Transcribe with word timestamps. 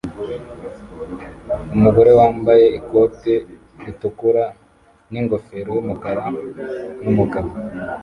Umugore 1.75 2.11
wambaye 2.19 2.65
ikote 2.79 3.33
ritukura 3.83 4.43
ningofero 5.11 5.69
yumukara 5.75 6.23
numugabo 7.03 7.51